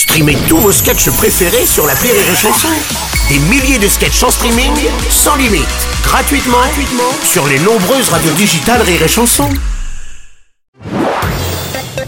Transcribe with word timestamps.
Streamez 0.00 0.36
tous 0.48 0.56
vos 0.56 0.72
sketchs 0.72 1.10
préférés 1.10 1.66
sur 1.66 1.86
la 1.86 1.92
Rire 1.92 2.12
et 2.14 2.34
Chanson. 2.36 2.68
Des 3.28 3.38
milliers 3.50 3.78
de 3.78 3.86
sketchs 3.86 4.22
en 4.22 4.30
streaming, 4.30 4.72
sans 5.10 5.36
limite, 5.36 5.66
gratuitement, 6.02 6.56
gratuitement 6.56 7.12
sur 7.22 7.46
les 7.46 7.58
nombreuses 7.58 8.08
radios 8.08 8.32
digitales 8.32 8.80
Rire 8.80 9.02
et 9.02 9.08
Chanson. 9.08 9.48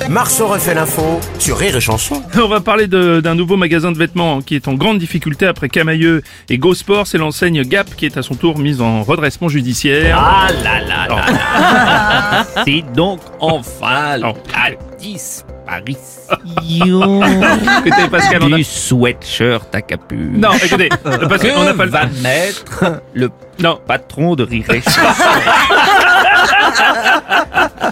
Marceau 0.08 0.46
refait 0.48 0.74
l'info 0.74 1.20
sur 1.38 1.58
Rire 1.58 1.76
et 1.76 1.80
Chanson. 1.82 2.22
On 2.36 2.48
va 2.48 2.60
parler 2.60 2.86
de- 2.86 3.20
d'un 3.20 3.34
nouveau 3.34 3.56
magasin 3.58 3.92
de 3.92 3.98
vêtements 3.98 4.40
qui 4.40 4.56
est 4.56 4.68
en 4.68 4.74
grande 4.74 4.98
difficulté 4.98 5.46
après 5.46 5.68
Camailleux 5.68 6.22
et 6.48 6.56
Go 6.58 6.74
Sport. 6.74 7.06
C'est 7.06 7.18
l'enseigne 7.18 7.62
Gap 7.62 7.94
qui 7.94 8.06
est 8.06 8.16
à 8.16 8.22
son 8.22 8.34
tour 8.34 8.58
mise 8.58 8.80
en 8.80 9.02
redressement 9.02 9.48
judiciaire. 9.50 10.18
Ah 10.18 10.48
là 10.64 10.80
là 10.80 11.08
là 11.08 11.26
là. 11.26 12.46
C'est 12.64 12.82
donc 12.94 13.20
enfin 13.38 14.16
Oh. 14.24 14.32
la 14.54 14.70
disparition 14.98 15.46
Écoutez, 17.86 18.08
Pascal, 18.10 18.42
on 18.42 18.52
a... 18.52 18.56
du 18.56 18.64
sweatshirt 18.64 19.74
à 19.74 19.82
capuche. 19.82 20.36
Non, 20.36 20.52
écoutez, 20.52 20.88
Pascal, 21.28 21.52
on 21.56 21.64
n'a 21.64 21.74
pas 21.74 21.84
le 21.84 21.90
va 21.90 22.06
mettre 22.22 23.00
le 23.14 23.30
Non. 23.60 23.78
patron 23.86 24.34
de 24.34 24.42
Rire 24.44 24.66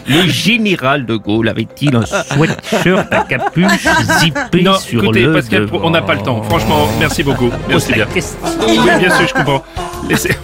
Le 0.08 0.26
général 0.28 1.06
de 1.06 1.16
Gaulle 1.16 1.48
avait-il 1.48 1.94
un 1.94 2.04
sweatshirt 2.06 3.12
à 3.12 3.20
capuche 3.24 3.86
zippé 4.18 4.62
Non, 4.62 4.76
sur 4.78 5.04
écoutez, 5.04 5.22
le 5.22 5.32
Pascal, 5.32 5.66
devant 5.66 5.80
on 5.84 5.90
n'a 5.90 6.02
pas 6.02 6.14
le 6.14 6.22
temps. 6.22 6.42
Franchement, 6.42 6.88
merci 6.98 7.22
beaucoup. 7.22 7.50
Merci 7.68 7.92
bien. 7.92 8.06
question. 8.06 8.38
Oui, 8.66 8.78
bien 8.98 9.10
sûr, 9.16 9.28
je 9.28 9.34
comprends. 9.34 9.62
Laissez... 10.08 10.36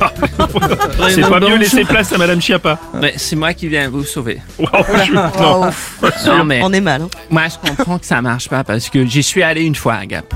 C'est 1.10 1.28
pas 1.28 1.40
mieux 1.40 1.56
laisser 1.56 1.84
place 1.84 2.12
à 2.12 2.18
Madame 2.18 2.40
Chiappa. 2.40 2.78
Mais 2.94 3.14
c'est 3.16 3.36
moi 3.36 3.52
qui 3.52 3.68
viens 3.68 3.88
vous 3.88 4.04
sauver. 4.04 4.40
Wow, 4.58 4.68
je- 5.04 5.12
non, 5.42 5.70
pas 6.00 6.10
sûr. 6.18 6.36
Non, 6.36 6.44
mais 6.44 6.60
On 6.62 6.72
est 6.72 6.80
mal. 6.80 7.02
hein. 7.02 7.08
moi, 7.30 7.42
je 7.48 7.68
comprends 7.68 7.98
que 7.98 8.06
ça 8.06 8.22
marche 8.22 8.48
pas 8.48 8.64
parce 8.64 8.88
que 8.88 9.04
j'y 9.06 9.22
suis 9.22 9.42
allé 9.42 9.62
une 9.62 9.74
fois 9.74 9.94
à 9.94 10.06
Gap. 10.06 10.34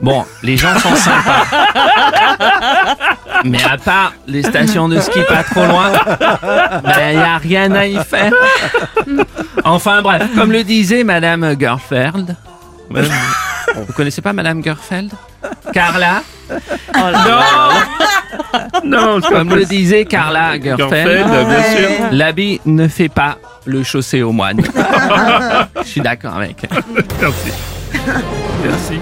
Bon, 0.00 0.24
les 0.42 0.56
gens 0.56 0.78
sont 0.78 0.94
sympas. 0.94 1.44
Mais 3.44 3.62
à 3.64 3.76
part 3.78 4.12
les 4.26 4.42
stations 4.42 4.88
de 4.88 5.00
ski 5.00 5.20
pas 5.28 5.42
trop 5.42 5.64
loin, 5.64 5.90
ben, 6.84 7.12
y 7.14 7.16
a 7.16 7.38
rien 7.38 7.72
à 7.72 7.86
y 7.86 7.98
faire. 8.04 8.32
Enfin 9.64 10.02
bref, 10.02 10.22
comme 10.36 10.52
le 10.52 10.62
disait 10.62 11.04
Madame 11.04 11.56
Gerfeld. 11.58 12.36
Vous 12.90 13.92
connaissez 13.96 14.20
pas 14.22 14.32
Madame 14.32 14.62
Gerfeld? 14.62 15.10
Carla? 15.72 16.22
Non, 16.50 17.12
pas 18.90 19.20
Comme 19.28 19.54
le 19.54 19.64
disait 19.64 20.04
Carla 20.04 20.60
Gerfeld, 20.60 21.26
l'habit 22.12 22.60
ne 22.66 22.88
fait 22.88 23.08
pas 23.08 23.38
le 23.64 23.82
chaussé 23.82 24.22
au 24.22 24.32
moine. 24.32 24.60
Je 25.82 25.88
suis 25.88 26.00
d'accord 26.00 26.36
avec. 26.36 26.66
Merci. 27.20 27.52
Merci. 28.64 29.00